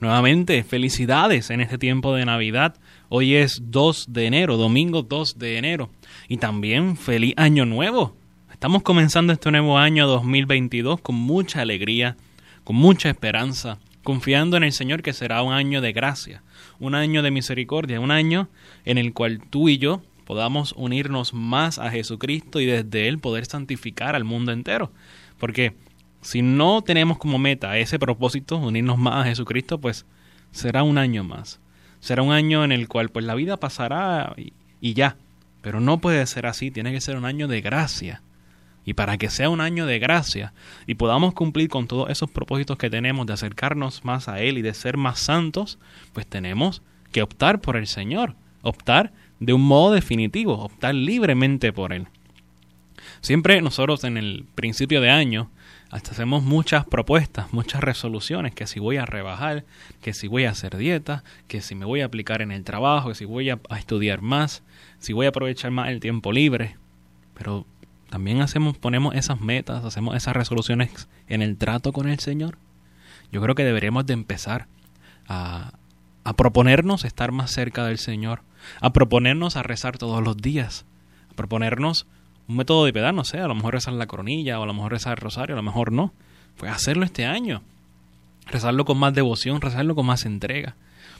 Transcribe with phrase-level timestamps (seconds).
[0.00, 2.74] Nuevamente, felicidades en este tiempo de Navidad.
[3.10, 5.90] Hoy es 2 de enero, domingo 2 de enero.
[6.26, 8.16] Y también feliz año nuevo.
[8.50, 12.16] Estamos comenzando este nuevo año 2022 con mucha alegría,
[12.64, 16.42] con mucha esperanza, confiando en el Señor que será un año de gracia,
[16.78, 18.48] un año de misericordia, un año
[18.86, 23.44] en el cual tú y yo podamos unirnos más a Jesucristo y desde Él poder
[23.44, 24.92] santificar al mundo entero.
[25.38, 25.74] Porque
[26.20, 30.06] si no tenemos como meta ese propósito, unirnos más a Jesucristo, pues
[30.50, 31.60] será un año más.
[32.00, 35.16] Será un año en el cual pues la vida pasará y, y ya.
[35.62, 38.22] Pero no puede ser así, tiene que ser un año de gracia.
[38.84, 40.54] Y para que sea un año de gracia
[40.86, 44.62] y podamos cumplir con todos esos propósitos que tenemos de acercarnos más a Él y
[44.62, 45.78] de ser más santos,
[46.12, 51.92] pues tenemos que optar por el Señor, optar de un modo definitivo, optar libremente por
[51.92, 52.06] él.
[53.20, 55.50] Siempre nosotros en el principio de año
[55.90, 59.64] hasta hacemos muchas propuestas, muchas resoluciones, que si voy a rebajar,
[60.00, 63.08] que si voy a hacer dieta, que si me voy a aplicar en el trabajo,
[63.08, 64.62] que si voy a, estudiar más,
[64.98, 66.76] si voy a aprovechar más el tiempo libre.
[67.34, 67.66] Pero
[68.08, 72.56] también hacemos, ponemos esas metas, hacemos esas resoluciones en el trato con el Señor.
[73.32, 74.68] Yo creo que deberíamos de empezar
[75.26, 75.72] a,
[76.22, 78.42] a proponernos estar más cerca del Señor,
[78.80, 80.86] a proponernos a rezar todos los días,
[81.32, 82.06] a proponernos
[82.50, 84.74] un método de piedad, no sé, a lo mejor rezar la coronilla o a lo
[84.74, 86.12] mejor rezar el rosario, a lo mejor no.
[86.56, 87.62] Pues hacerlo este año,
[88.46, 90.74] rezarlo con más devoción, rezarlo con más entrega.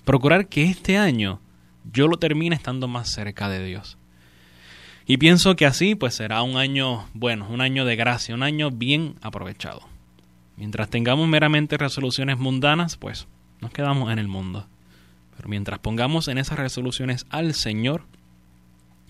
[0.05, 1.39] Procurar que este año
[1.93, 3.97] yo lo termine estando más cerca de Dios.
[5.07, 8.73] Y pienso que así pues será un año bueno, un año de gracia, un año
[8.73, 9.83] bien aprovechado.
[10.57, 13.29] Mientras tengamos meramente resoluciones mundanas, pues
[13.61, 14.67] nos quedamos en el mundo.
[15.37, 18.03] Pero mientras pongamos en esas resoluciones al Señor,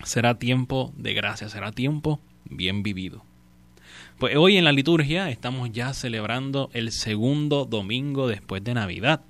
[0.03, 3.23] será tiempo de gracia, será tiempo bien vivido.
[4.19, 9.21] Pues hoy en la liturgia estamos ya celebrando el segundo domingo después de Navidad.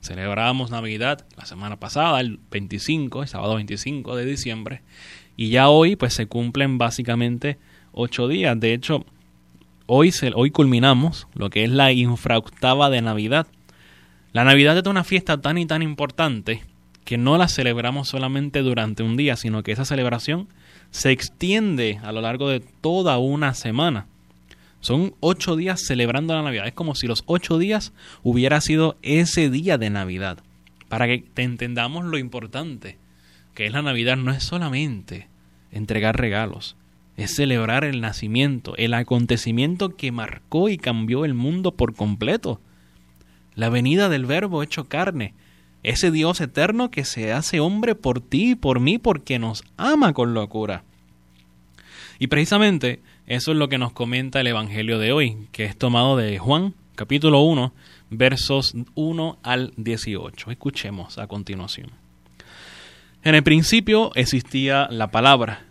[0.00, 4.82] Celebramos Navidad la semana pasada, el 25, el sábado 25 de diciembre,
[5.36, 7.58] y ya hoy pues se cumplen básicamente
[7.92, 8.58] ocho días.
[8.58, 9.04] De hecho,
[9.86, 13.46] hoy, se, hoy culminamos lo que es la infraoctava de Navidad,
[14.32, 16.62] la Navidad es una fiesta tan y tan importante
[17.10, 20.46] que no la celebramos solamente durante un día, sino que esa celebración
[20.92, 24.06] se extiende a lo largo de toda una semana.
[24.78, 26.68] Son ocho días celebrando la Navidad.
[26.68, 30.38] Es como si los ocho días hubiera sido ese día de Navidad.
[30.88, 32.96] Para que te entendamos lo importante
[33.54, 35.26] que es la Navidad, no es solamente
[35.72, 36.76] entregar regalos,
[37.16, 42.60] es celebrar el nacimiento, el acontecimiento que marcó y cambió el mundo por completo
[43.56, 45.34] la venida del Verbo hecho carne,
[45.82, 50.12] ese Dios eterno que se hace hombre por ti y por mí porque nos ama
[50.12, 50.84] con locura.
[52.18, 56.16] Y precisamente eso es lo que nos comenta el Evangelio de hoy, que es tomado
[56.16, 57.72] de Juan, capítulo 1,
[58.10, 60.50] versos 1 al 18.
[60.50, 61.90] Escuchemos a continuación.
[63.22, 65.64] En el principio existía la palabra,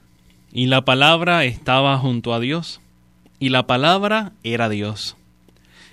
[0.51, 2.81] y la palabra estaba junto a Dios,
[3.39, 5.17] y la palabra era Dios.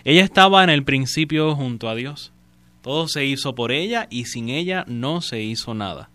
[0.05, 2.33] Ella estaba en el principio junto a Dios.
[2.87, 6.09] Todo se hizo por ella y sin ella no se hizo nada.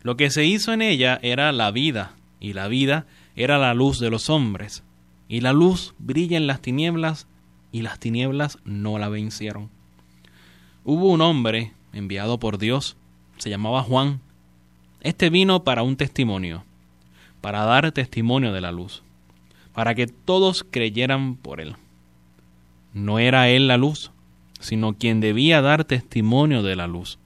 [0.00, 3.04] Lo que se hizo en ella era la vida, y la vida
[3.36, 4.84] era la luz de los hombres.
[5.28, 7.26] Y la luz brilla en las tinieblas,
[7.72, 9.68] y las tinieblas no la vencieron.
[10.82, 12.96] Hubo un hombre enviado por Dios,
[13.36, 14.22] se llamaba Juan.
[15.02, 16.64] Este vino para un testimonio,
[17.42, 19.02] para dar testimonio de la luz,
[19.74, 21.76] para que todos creyeran por él.
[22.94, 24.10] No era él la luz,
[24.62, 27.18] sino quien debía dar testimonio de la luz.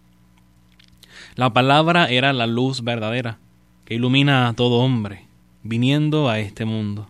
[1.34, 3.38] La palabra era la luz verdadera,
[3.84, 5.26] que ilumina a todo hombre,
[5.62, 7.08] viniendo a este mundo.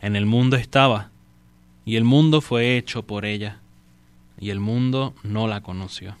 [0.00, 1.10] En el mundo estaba,
[1.86, 3.60] y el mundo fue hecho por ella,
[4.38, 6.16] y el mundo no la conoció.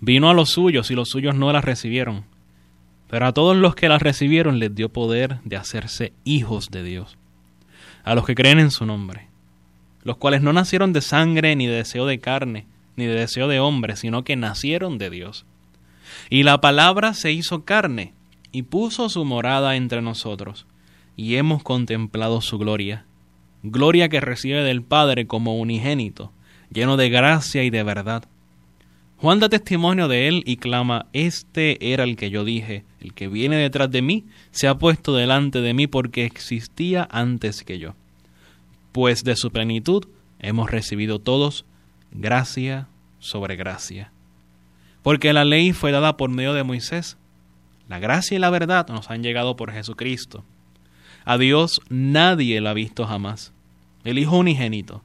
[0.00, 2.24] Vino a los suyos, y los suyos no la recibieron,
[3.08, 7.18] pero a todos los que la recibieron les dio poder de hacerse hijos de Dios,
[8.04, 9.31] a los que creen en su nombre
[10.04, 12.66] los cuales no nacieron de sangre, ni de deseo de carne,
[12.96, 15.44] ni de deseo de hombre, sino que nacieron de Dios.
[16.30, 18.14] Y la palabra se hizo carne,
[18.50, 20.66] y puso su morada entre nosotros,
[21.16, 23.06] y hemos contemplado su gloria,
[23.62, 26.32] gloria que recibe del Padre como unigénito,
[26.72, 28.24] lleno de gracia y de verdad.
[29.18, 33.28] Juan da testimonio de él y clama, Este era el que yo dije, el que
[33.28, 37.94] viene detrás de mí se ha puesto delante de mí porque existía antes que yo.
[38.92, 40.06] Pues de su plenitud
[40.38, 41.64] hemos recibido todos
[42.10, 44.12] gracia sobre gracia.
[45.02, 47.16] Porque la ley fue dada por medio de Moisés,
[47.88, 50.44] la gracia y la verdad nos han llegado por Jesucristo.
[51.24, 53.52] A Dios nadie la ha visto jamás.
[54.04, 55.02] El Hijo unigénito,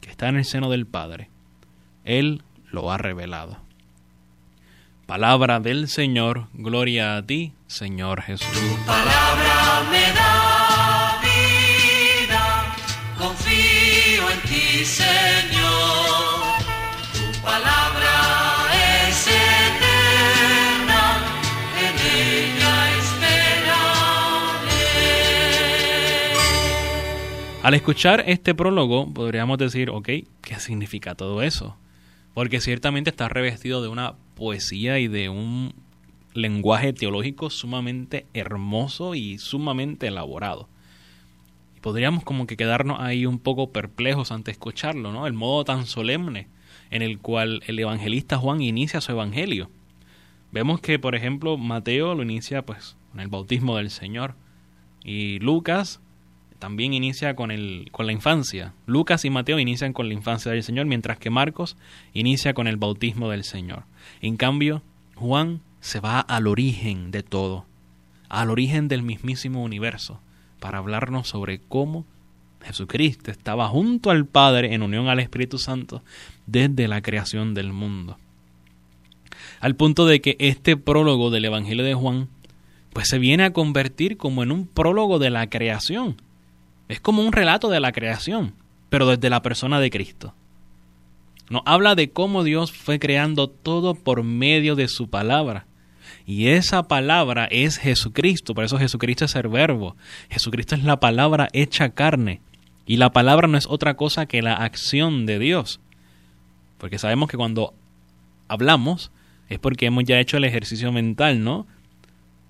[0.00, 1.30] que está en el seno del Padre,
[2.04, 3.58] Él lo ha revelado.
[5.06, 8.48] Palabra del Señor, gloria a ti, Señor Jesús.
[8.48, 10.19] Tu palabra me da
[27.62, 30.08] Al escuchar este prólogo, podríamos decir, ok,
[30.40, 31.76] ¿qué significa todo eso?
[32.34, 35.74] porque ciertamente está revestido de una poesía y de un
[36.32, 40.68] lenguaje teológico sumamente hermoso y sumamente elaborado.
[41.76, 45.26] Y podríamos como que quedarnos ahí un poco perplejos ante escucharlo, ¿no?
[45.26, 46.46] El modo tan solemne
[46.90, 49.70] en el cual el evangelista Juan inicia su evangelio.
[50.52, 54.34] Vemos que, por ejemplo, Mateo lo inicia pues con el bautismo del Señor
[55.04, 56.00] y Lucas
[56.60, 58.74] también inicia con, el, con la infancia.
[58.86, 61.76] Lucas y Mateo inician con la infancia del Señor, mientras que Marcos
[62.12, 63.84] inicia con el bautismo del Señor.
[64.20, 64.82] En cambio,
[65.16, 67.66] Juan se va al origen de todo,
[68.28, 70.20] al origen del mismísimo universo,
[70.60, 72.04] para hablarnos sobre cómo
[72.62, 76.02] Jesucristo estaba junto al Padre en unión al Espíritu Santo
[76.46, 78.18] desde la creación del mundo.
[79.60, 82.28] Al punto de que este prólogo del Evangelio de Juan
[82.92, 86.16] pues se viene a convertir como en un prólogo de la creación,
[86.92, 88.54] es como un relato de la creación,
[88.88, 90.34] pero desde la persona de Cristo.
[91.48, 95.66] Nos habla de cómo Dios fue creando todo por medio de su palabra.
[96.26, 99.96] Y esa palabra es Jesucristo, por eso Jesucristo es el verbo.
[100.28, 102.40] Jesucristo es la palabra hecha carne.
[102.86, 105.80] Y la palabra no es otra cosa que la acción de Dios.
[106.78, 107.74] Porque sabemos que cuando
[108.48, 109.10] hablamos
[109.48, 111.66] es porque hemos ya hecho el ejercicio mental, ¿no?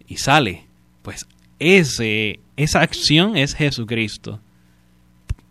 [0.06, 0.66] Y sale.
[1.02, 1.26] Pues
[1.60, 4.40] ese, esa acción es Jesucristo.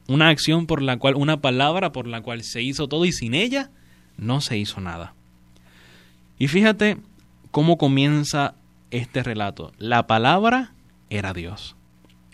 [0.07, 3.35] Una acción por la cual, una palabra por la cual se hizo todo y sin
[3.35, 3.69] ella
[4.17, 5.13] no se hizo nada.
[6.37, 6.97] Y fíjate
[7.51, 8.55] cómo comienza
[8.91, 9.71] este relato.
[9.77, 10.73] La palabra
[11.09, 11.75] era Dios.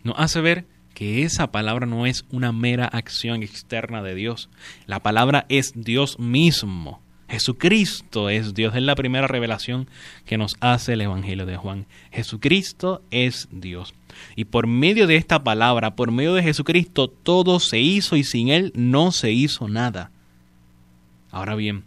[0.04, 4.50] Nos hace ver que esa palabra no es una mera acción externa de Dios.
[4.88, 7.02] La palabra es Dios mismo.
[7.28, 8.76] Jesucristo es Dios.
[8.76, 9.88] Es la primera revelación
[10.26, 11.88] que nos hace el Evangelio de Juan.
[12.12, 13.94] Jesucristo es Dios.
[14.36, 18.50] Y por medio de esta palabra, por medio de Jesucristo, todo se hizo y sin
[18.50, 20.12] Él no se hizo nada.
[21.32, 21.84] Ahora bien,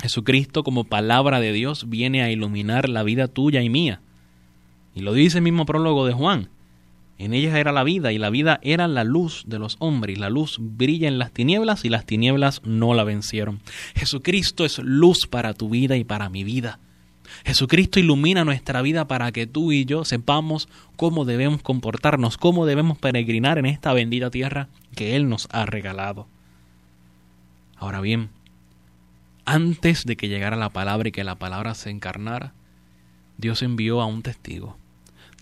[0.00, 4.00] Jesucristo como palabra de Dios viene a iluminar la vida tuya y mía.
[4.94, 6.48] Y lo dice el mismo prólogo de Juan.
[7.22, 10.18] En ella era la vida y la vida era la luz de los hombres.
[10.18, 13.60] La luz brilla en las tinieblas y las tinieblas no la vencieron.
[13.94, 16.80] Jesucristo es luz para tu vida y para mi vida.
[17.44, 22.98] Jesucristo ilumina nuestra vida para que tú y yo sepamos cómo debemos comportarnos, cómo debemos
[22.98, 24.66] peregrinar en esta bendita tierra
[24.96, 26.26] que Él nos ha regalado.
[27.76, 28.30] Ahora bien,
[29.44, 32.52] antes de que llegara la palabra y que la palabra se encarnara,
[33.38, 34.81] Dios envió a un testigo.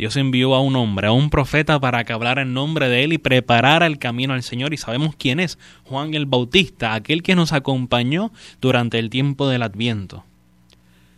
[0.01, 3.13] Dios envió a un hombre, a un profeta para que hablara en nombre de él
[3.13, 4.73] y preparara el camino al Señor.
[4.73, 9.63] Y sabemos quién es, Juan el Bautista, aquel que nos acompañó durante el tiempo del
[9.63, 10.25] Adviento.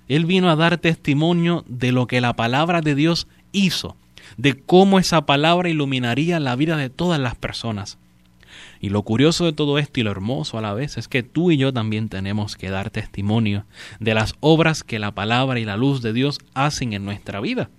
[0.09, 3.95] Él vino a dar testimonio de lo que la palabra de Dios hizo,
[4.37, 7.99] de cómo esa palabra iluminaría la vida de todas las personas.
[8.81, 11.53] Y lo curioso de todo esto y lo hermoso a la vez es que tú
[11.53, 13.65] y yo también tenemos que dar testimonio
[14.01, 17.71] de las obras que la palabra y la luz de Dios hacen en nuestra vida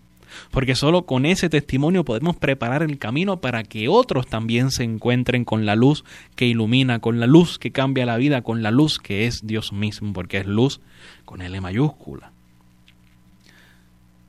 [0.51, 5.45] porque solo con ese testimonio podemos preparar el camino para que otros también se encuentren
[5.45, 6.03] con la luz
[6.35, 9.73] que ilumina, con la luz que cambia la vida, con la luz que es Dios
[9.73, 10.81] mismo, porque es luz
[11.25, 12.31] con L mayúscula.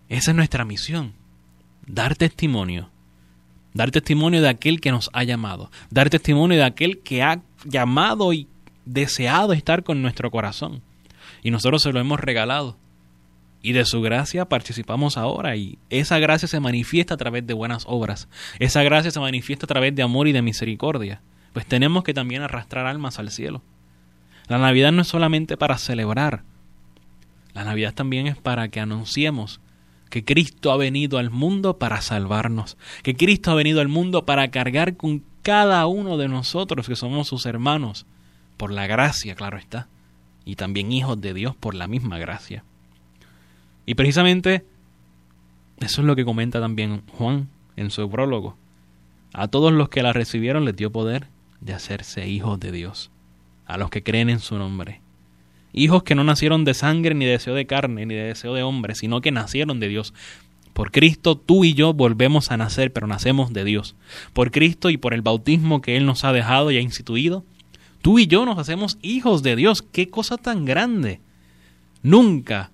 [0.09, 1.13] Esa es nuestra misión,
[1.87, 2.91] dar testimonio,
[3.73, 8.33] dar testimonio de aquel que nos ha llamado, dar testimonio de aquel que ha llamado
[8.33, 8.47] y
[8.85, 10.83] deseado estar con nuestro corazón.
[11.43, 12.77] Y nosotros se lo hemos regalado
[13.65, 17.85] y de su gracia participamos ahora y esa gracia se manifiesta a través de buenas
[17.89, 18.29] obras.
[18.59, 21.23] Esa gracia se manifiesta a través de amor y de misericordia.
[21.55, 23.63] Pues tenemos que también arrastrar almas al cielo.
[24.49, 26.43] La Navidad no es solamente para celebrar.
[27.55, 29.63] La Navidad también es para que anunciemos
[30.11, 34.51] que Cristo ha venido al mundo para salvarnos, que Cristo ha venido al mundo para
[34.51, 38.05] cargar con cada uno de nosotros que somos sus hermanos,
[38.59, 39.89] por la gracia, claro está,
[40.45, 42.63] y también hijos de Dios por la misma gracia.
[43.87, 44.65] Y precisamente
[45.81, 48.57] eso es lo que comenta también Juan en su prólogo.
[49.33, 51.27] A todos los que la recibieron les dio poder
[51.61, 53.11] de hacerse hijos de Dios,
[53.67, 55.01] a los que creen en su nombre.
[55.73, 58.63] Hijos que no nacieron de sangre, ni de deseo de carne, ni de deseo de
[58.63, 60.15] hombre, sino que nacieron de Dios.
[60.73, 63.97] Por Cristo tú y yo volvemos a nacer, pero nacemos de Dios.
[64.33, 67.45] Por Cristo y por el bautismo que Él nos ha dejado y ha instituido,
[68.03, 69.83] tú y yo nos hacemos hijos de Dios.
[69.83, 71.21] ¡Qué cosa tan grande!
[72.03, 72.71] Nunca,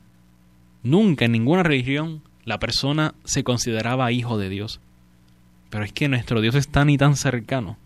[0.82, 4.80] nunca en ninguna religión la persona se consideraba hijo de Dios.
[5.70, 7.76] Pero es que nuestro Dios es tan y tan cercano.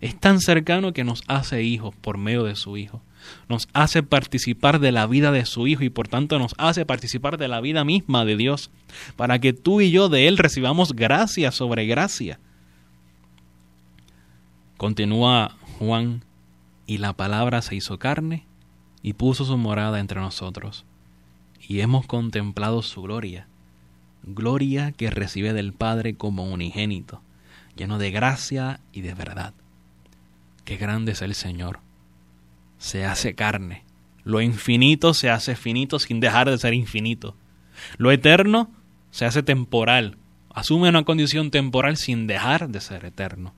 [0.00, 3.02] Es tan cercano que nos hace hijos por medio de su Hijo.
[3.48, 7.36] Nos hace participar de la vida de su Hijo y por tanto nos hace participar
[7.36, 8.70] de la vida misma de Dios.
[9.16, 12.38] Para que tú y yo de Él recibamos gracia sobre gracia.
[14.76, 16.22] Continúa Juan,
[16.86, 18.46] y la palabra se hizo carne
[19.02, 20.84] y puso su morada entre nosotros.
[21.68, 23.46] Y hemos contemplado su gloria
[24.34, 27.22] gloria que recibe del Padre como unigénito,
[27.76, 29.54] lleno de gracia y de verdad.
[30.64, 31.80] Qué grande es el Señor.
[32.78, 33.84] Se hace carne.
[34.24, 37.34] Lo infinito se hace finito sin dejar de ser infinito.
[37.96, 38.70] Lo eterno
[39.10, 40.16] se hace temporal.
[40.50, 43.54] Asume una condición temporal sin dejar de ser eterno.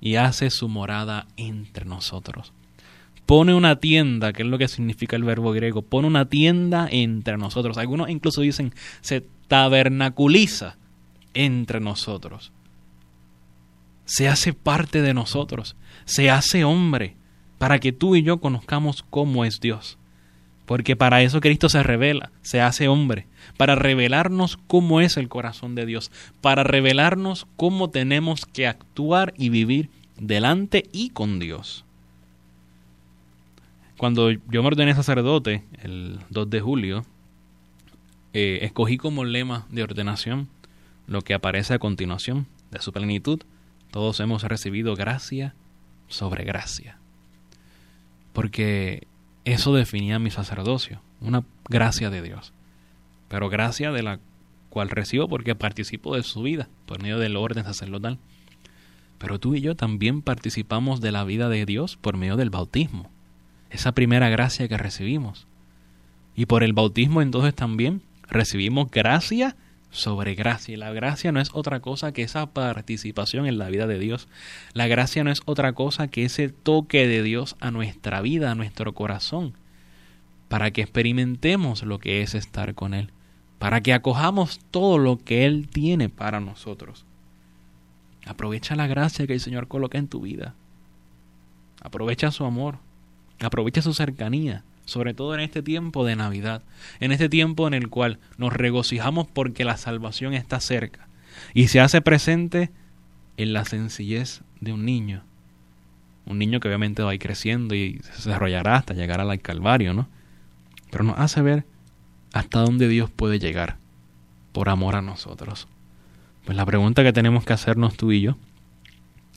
[0.00, 2.52] Y hace su morada entre nosotros
[3.26, 7.36] pone una tienda, que es lo que significa el verbo griego, pone una tienda entre
[7.36, 7.78] nosotros.
[7.78, 10.76] Algunos incluso dicen se tabernaculiza
[11.32, 12.52] entre nosotros.
[14.04, 17.16] Se hace parte de nosotros, se hace hombre,
[17.58, 19.98] para que tú y yo conozcamos cómo es Dios.
[20.66, 23.26] Porque para eso Cristo se revela, se hace hombre,
[23.56, 29.50] para revelarnos cómo es el corazón de Dios, para revelarnos cómo tenemos que actuar y
[29.50, 31.83] vivir delante y con Dios.
[34.04, 37.06] Cuando yo me ordené sacerdote, el 2 de julio,
[38.34, 40.50] eh, escogí como lema de ordenación
[41.06, 43.40] lo que aparece a continuación de su plenitud.
[43.90, 45.54] Todos hemos recibido gracia
[46.06, 46.98] sobre gracia.
[48.34, 49.06] Porque
[49.46, 52.52] eso definía mi sacerdocio, una gracia de Dios.
[53.28, 54.20] Pero gracia de la
[54.68, 58.18] cual recibo porque participo de su vida por medio del orden sacerdotal.
[59.16, 63.13] Pero tú y yo también participamos de la vida de Dios por medio del bautismo
[63.74, 65.46] esa primera gracia que recibimos.
[66.36, 69.56] Y por el bautismo entonces también recibimos gracia
[69.90, 70.74] sobre gracia.
[70.74, 74.28] Y la gracia no es otra cosa que esa participación en la vida de Dios.
[74.74, 78.54] La gracia no es otra cosa que ese toque de Dios a nuestra vida, a
[78.54, 79.54] nuestro corazón,
[80.48, 83.10] para que experimentemos lo que es estar con Él,
[83.58, 87.04] para que acojamos todo lo que Él tiene para nosotros.
[88.24, 90.54] Aprovecha la gracia que el Señor coloca en tu vida.
[91.82, 92.78] Aprovecha su amor.
[93.40, 96.62] Aprovecha su cercanía, sobre todo en este tiempo de Navidad,
[97.00, 101.08] en este tiempo en el cual nos regocijamos porque la salvación está cerca
[101.52, 102.70] y se hace presente
[103.36, 105.22] en la sencillez de un niño.
[106.26, 109.92] Un niño que obviamente va a ir creciendo y se desarrollará hasta llegar al Calvario,
[109.92, 110.08] ¿no?
[110.90, 111.64] Pero nos hace ver
[112.32, 113.76] hasta dónde Dios puede llegar
[114.52, 115.68] por amor a nosotros.
[116.44, 118.36] Pues la pregunta que tenemos que hacernos tú y yo,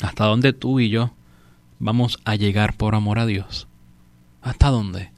[0.01, 1.13] ¿hasta dónde tú y yo
[1.79, 3.66] vamos a llegar por amor a Dios?
[4.47, 5.11] ¿Hasta dónde?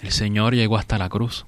[0.00, 1.44] El Señor llegó hasta la cruz.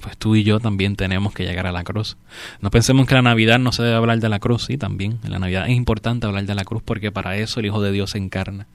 [0.00, 2.16] Pues tú y yo también tenemos que llegar a la cruz.
[2.60, 5.18] No pensemos que la Navidad no se debe hablar de la cruz, sí, también.
[5.24, 7.90] En la Navidad es importante hablar de la cruz porque para eso el Hijo de
[7.90, 8.68] Dios se encarna,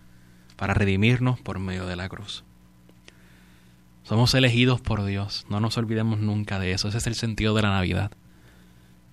[0.58, 2.44] para redimirnos por medio de la cruz.
[4.04, 7.62] Somos elegidos por Dios, no nos olvidemos nunca de eso, ese es el sentido de
[7.62, 8.12] la Navidad.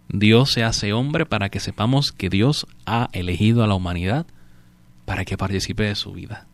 [0.08, 4.26] Dios se hace hombre para que sepamos que Dios ha elegido a la humanidad
[5.04, 6.48] para que participe de su vida.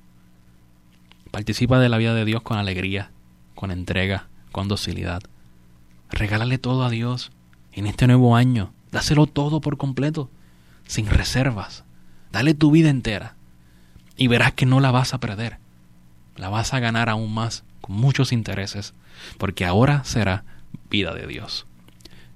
[1.30, 3.10] Participa de la vida de Dios con alegría,
[3.54, 5.22] con entrega, con docilidad.
[6.10, 7.30] Regálale todo a Dios
[7.72, 8.72] en este nuevo año.
[8.90, 10.28] Dáselo todo por completo,
[10.87, 11.84] sin reservas.
[12.32, 13.37] Dale tu vida entera
[14.16, 15.58] y verás que no la vas a perder.
[16.37, 18.94] La vas a ganar aún más con muchos intereses,
[19.38, 20.44] porque ahora será
[20.90, 21.66] vida de Dios.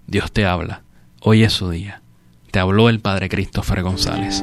[0.06, 0.82] Dios te habla.
[1.20, 2.02] Hoy es su día.
[2.50, 4.42] Te habló el Padre Christopher González.